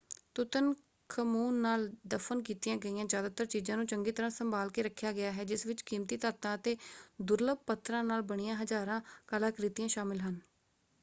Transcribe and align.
Tutankhamun 0.35 1.55
ਨਾਲ 1.55 1.87
ਦਫ਼ਨ 2.07 2.41
ਕੀਤੀਆਂ 2.43 2.77
ਗਈਆਂ 2.77 3.05
ਜਿਆਦਾਤਰ 3.05 3.45
ਚੀਜਾਂ 3.47 3.77
ਨੂੰ 3.77 3.85
ਚੰਗੀ 3.87 4.11
ਤਰ੍ਹਾਂ 4.11 4.29
ਸੰਭਾਲ 4.31 4.69
ਕੇ 4.69 4.83
ਰੱਖਿਆ 4.83 5.11
ਗਿਆ 5.11 5.31
ਹੈ 5.31 5.43
ਜਿਸ 5.45 5.65
ਵਿੱਚ 5.65 5.81
ਕੀਮਤੀ 5.83 6.17
ਧਾਤਾਂ 6.17 6.55
ਅਤੇ 6.55 6.75
ਦੁਰਲੱਭ 7.23 7.57
ਪੱਥਰਾਂ 7.67 8.03
ਨਾਲ 8.03 8.21
ਬਣੀਆਂ 8.25 8.55
ਹਜਾਰਾਂ 8.57 8.99
ਕਲਾਕ੍ਰਿਤੀਆਂ 9.27 9.87
ਸ਼ਾਮਲ 9.89 10.19
ਹਨ। 10.21 10.39